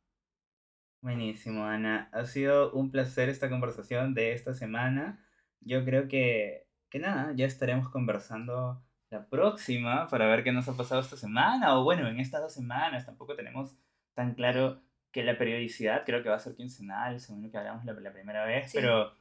[1.03, 2.09] Buenísimo, Ana.
[2.13, 5.25] Ha sido un placer esta conversación de esta semana.
[5.61, 10.77] Yo creo que, que nada, ya estaremos conversando la próxima para ver qué nos ha
[10.77, 11.79] pasado esta semana.
[11.79, 13.77] O bueno, en estas dos semanas tampoco tenemos
[14.15, 17.85] tan claro que la periodicidad creo que va a ser quincenal, según lo que hablamos
[17.85, 19.13] la, la primera vez, pero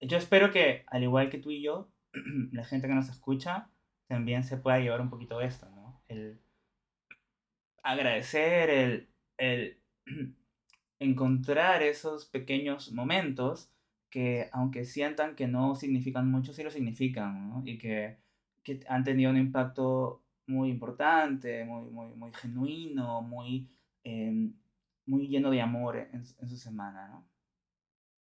[0.00, 1.90] yo espero que, al igual que tú y yo,
[2.52, 3.70] la gente que nos escucha
[4.06, 6.02] también se pueda llevar un poquito esto, ¿no?
[6.08, 6.40] El
[7.82, 9.78] agradecer, el, el
[10.98, 13.72] encontrar esos pequeños momentos
[14.10, 17.62] que, aunque sientan que no significan mucho, sí lo significan, ¿no?
[17.66, 18.18] Y que,
[18.62, 23.68] que han tenido un impacto muy importante, muy, muy, muy genuino, muy,
[24.04, 24.54] em,
[25.06, 27.37] muy lleno de amor en, en su semana, ¿no?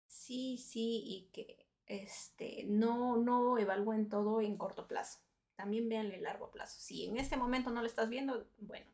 [0.09, 5.21] Sí, sí, y que este, no, no evalúen todo en corto plazo.
[5.55, 6.81] También vean el largo plazo.
[6.81, 8.91] Si en este momento no lo estás viendo, bueno,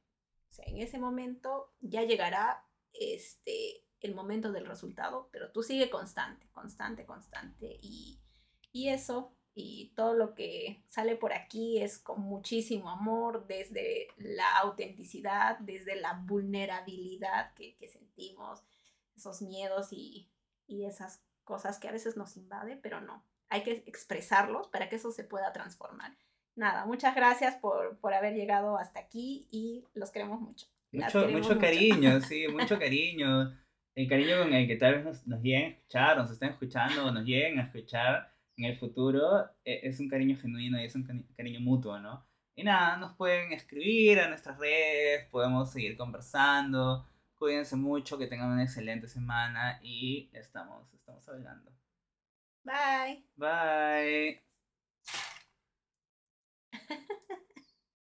[0.51, 5.91] o sea, en ese momento ya llegará este, el momento del resultado, pero tú sigue
[5.91, 7.79] constante, constante, constante.
[7.83, 8.19] Y,
[8.73, 14.59] y eso y todo lo que sale por aquí es con muchísimo amor, desde la
[14.59, 18.65] autenticidad, desde la vulnerabilidad que sentimos,
[19.17, 20.29] esos miedos y
[20.67, 24.97] y esas cosas que a veces nos invade, pero no, hay que expresarlos para que
[24.97, 26.17] eso se pueda transformar.
[26.57, 30.67] Nada, muchas gracias por, por haber llegado hasta aquí y los queremos mucho.
[30.93, 33.53] Mucho, mucho cariño, sí, mucho cariño.
[33.95, 37.12] El cariño con el que tal vez nos, nos lleguen a escuchar, nos estén escuchando,
[37.12, 41.27] nos lleguen a escuchar en el futuro, e, es un cariño genuino y es un
[41.37, 42.25] cariño mutuo, ¿no?
[42.57, 47.05] Y nada, nos pueden escribir a nuestras redes, podemos seguir conversando.
[47.45, 51.70] Cuídense mucho, que tengan una excelente semana y estamos, estamos hablando.
[52.64, 53.28] Bye.
[53.36, 54.42] Bye.